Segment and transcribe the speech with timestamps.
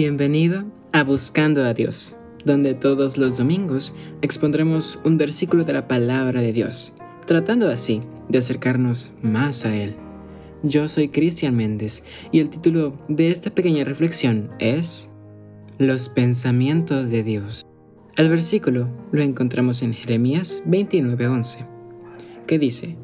[0.00, 2.14] Bienvenido a Buscando a Dios,
[2.44, 6.94] donde todos los domingos expondremos un versículo de la palabra de Dios,
[7.26, 9.96] tratando así de acercarnos más a Él.
[10.62, 15.10] Yo soy Cristian Méndez y el título de esta pequeña reflexión es
[15.78, 17.66] Los pensamientos de Dios.
[18.16, 21.66] El versículo lo encontramos en Jeremías 29:11,
[22.46, 22.94] que dice,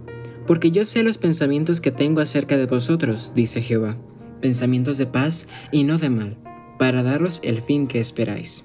[0.46, 3.96] Porque yo sé los pensamientos que tengo acerca de vosotros, dice Jehová,
[4.40, 6.43] pensamientos de paz y no de mal
[6.78, 8.64] para daros el fin que esperáis.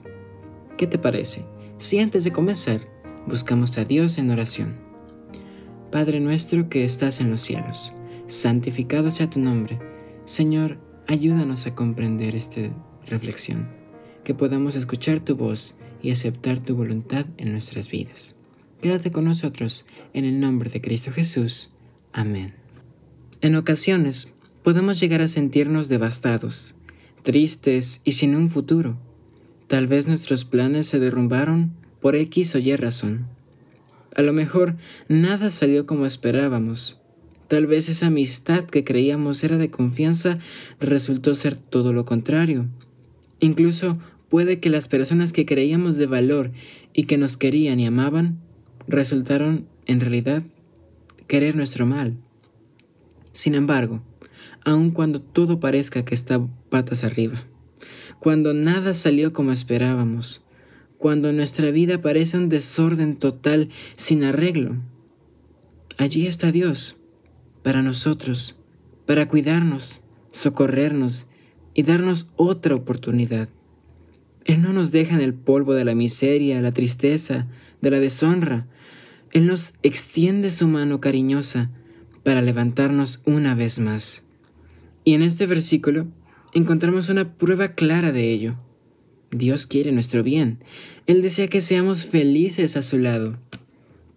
[0.77, 1.45] ¿Qué te parece
[1.77, 2.81] si antes de comenzar
[3.27, 4.77] buscamos a Dios en oración?
[5.91, 7.93] Padre nuestro que estás en los cielos,
[8.27, 9.79] santificado sea tu nombre.
[10.25, 10.77] Señor,
[11.07, 12.61] ayúdanos a comprender esta
[13.07, 13.69] reflexión,
[14.23, 18.35] que podamos escuchar tu voz y aceptar tu voluntad en nuestras vidas.
[18.81, 21.71] Quédate con nosotros en el nombre de Cristo Jesús.
[22.13, 22.53] Amén.
[23.41, 24.31] En ocasiones
[24.63, 26.75] podemos llegar a sentirnos devastados,
[27.23, 28.98] tristes y sin un futuro.
[29.67, 33.28] Tal vez nuestros planes se derrumbaron por X o Y razón.
[34.16, 34.75] A lo mejor
[35.08, 36.97] nada salió como esperábamos.
[37.47, 40.40] Tal vez esa amistad que creíamos era de confianza
[40.80, 42.67] resultó ser todo lo contrario.
[43.40, 43.97] Incluso
[44.30, 46.52] puede que las personas que creíamos de valor
[46.94, 48.40] y que nos querían y amaban
[48.88, 50.44] resultaron en realidad
[51.28, 52.17] querer nuestro mal.
[53.34, 54.02] Sin embargo,
[54.65, 57.43] aun cuando todo parezca que está patas arriba,
[58.19, 60.43] cuando nada salió como esperábamos,
[60.97, 64.75] cuando nuestra vida parece un desorden total sin arreglo.
[65.97, 66.97] Allí está Dios,
[67.63, 68.57] para nosotros,
[69.05, 70.01] para cuidarnos,
[70.31, 71.27] socorrernos
[71.73, 73.49] y darnos otra oportunidad.
[74.45, 77.47] Él no nos deja en el polvo de la miseria, la tristeza,
[77.81, 78.67] de la deshonra.
[79.31, 81.69] Él nos extiende su mano cariñosa
[82.23, 84.23] para levantarnos una vez más.
[85.09, 86.05] Y en este versículo
[86.53, 88.59] encontramos una prueba clara de ello.
[89.31, 90.59] Dios quiere nuestro bien.
[91.07, 93.39] Él desea que seamos felices a su lado.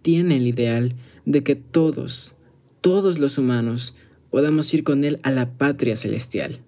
[0.03, 0.93] Tiene el ideal
[1.25, 2.35] de que todos,
[2.79, 3.95] todos los humanos,
[4.29, 6.59] podamos ir con Él a la patria celestial.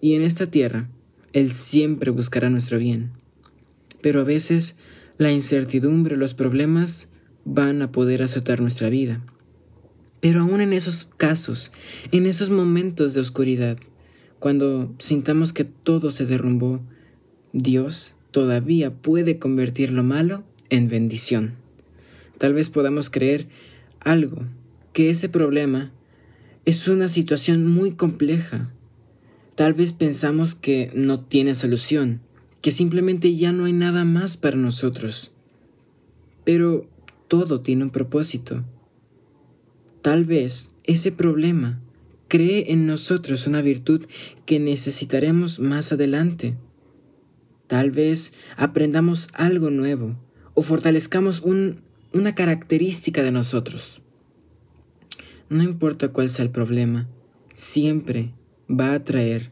[0.00, 0.88] Y en esta tierra,
[1.34, 3.10] Él siempre buscará nuestro bien.
[4.00, 4.76] Pero a veces
[5.18, 7.10] la incertidumbre, los problemas
[7.44, 9.22] van a poder azotar nuestra vida.
[10.22, 11.72] Pero aún en esos casos,
[12.12, 13.76] en esos momentos de oscuridad,
[14.38, 16.80] cuando sintamos que todo se derrumbó,
[17.52, 21.56] Dios todavía puede convertir lo malo en bendición.
[22.38, 23.48] Tal vez podamos creer
[23.98, 24.44] algo,
[24.92, 25.90] que ese problema
[26.66, 28.72] es una situación muy compleja.
[29.56, 32.20] Tal vez pensamos que no tiene solución,
[32.60, 35.32] que simplemente ya no hay nada más para nosotros.
[36.44, 36.86] Pero
[37.26, 38.62] todo tiene un propósito.
[40.02, 41.80] Tal vez ese problema
[42.26, 44.06] cree en nosotros una virtud
[44.46, 46.56] que necesitaremos más adelante.
[47.68, 50.18] Tal vez aprendamos algo nuevo
[50.54, 51.42] o fortalezcamos
[52.12, 54.02] una característica de nosotros.
[55.48, 57.08] No importa cuál sea el problema,
[57.54, 58.32] siempre
[58.68, 59.50] va a traer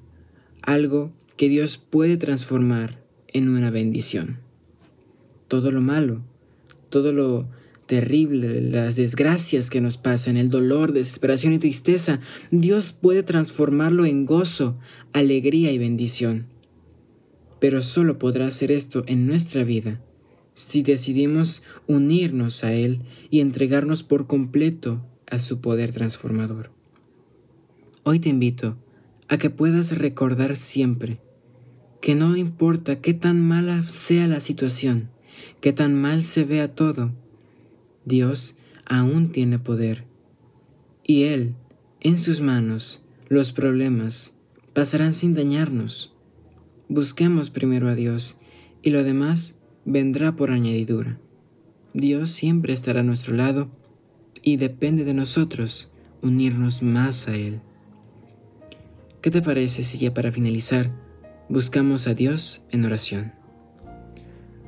[0.62, 4.38] algo que Dios puede transformar en una bendición.
[5.47, 6.22] Todo lo malo,
[6.88, 7.49] todo lo
[7.90, 12.20] terrible, las desgracias que nos pasan, el dolor, desesperación y tristeza,
[12.52, 14.78] Dios puede transformarlo en gozo,
[15.12, 16.46] alegría y bendición.
[17.58, 20.00] Pero solo podrá hacer esto en nuestra vida
[20.54, 26.70] si decidimos unirnos a Él y entregarnos por completo a su poder transformador.
[28.04, 28.76] Hoy te invito
[29.26, 31.20] a que puedas recordar siempre
[32.00, 35.10] que no importa qué tan mala sea la situación,
[35.60, 37.10] qué tan mal se vea todo,
[38.05, 38.56] Dios
[38.87, 40.05] aún tiene poder.
[41.05, 41.55] Y Él,
[42.00, 44.34] en sus manos, los problemas
[44.72, 46.15] pasarán sin dañarnos.
[46.88, 48.38] Busquemos primero a Dios
[48.83, 51.19] y lo demás vendrá por añadidura.
[51.94, 53.71] Dios siempre estará a nuestro lado
[54.43, 55.91] y depende de nosotros
[56.23, 57.61] unirnos más a Él.
[59.20, 60.91] ¿Qué te parece si ya para finalizar
[61.49, 63.39] buscamos a Dios en oración?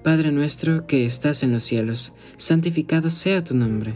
[0.03, 3.95] Padre nuestro que estás en los cielos, santificado sea tu nombre.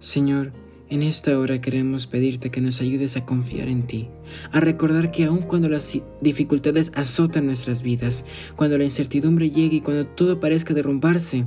[0.00, 0.52] Señor,
[0.88, 4.08] en esta hora queremos pedirte que nos ayudes a confiar en ti,
[4.50, 8.24] a recordar que aun cuando las dificultades azotan nuestras vidas,
[8.56, 11.44] cuando la incertidumbre llegue y cuando todo parezca derrumbarse,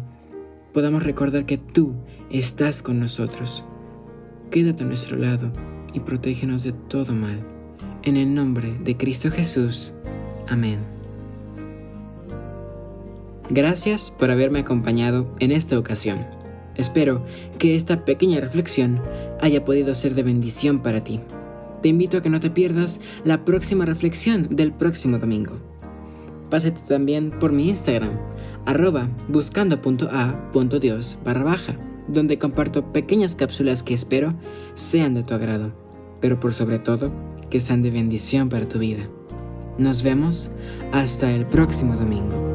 [0.73, 1.95] podamos recordar que tú
[2.29, 3.65] estás con nosotros.
[4.51, 5.51] Quédate a nuestro lado
[5.93, 7.45] y protégenos de todo mal.
[8.03, 9.91] En el nombre de Cristo Jesús.
[10.47, 11.00] Amén.
[13.53, 16.25] Gracias por haberme acompañado en esta ocasión.
[16.77, 17.25] Espero
[17.59, 19.01] que esta pequeña reflexión
[19.42, 21.19] haya podido ser de bendición para ti.
[21.81, 25.59] Te invito a que no te pierdas la próxima reflexión del próximo domingo.
[26.50, 28.12] pásate también por mi Instagram,
[28.65, 31.77] arroba buscando.a.dios barra baja,
[32.07, 34.33] donde comparto pequeñas cápsulas que espero
[34.75, 35.74] sean de tu agrado,
[36.21, 37.12] pero por sobre todo
[37.50, 39.03] que sean de bendición para tu vida.
[39.77, 40.51] Nos vemos
[40.94, 42.50] hasta el próximo domingo.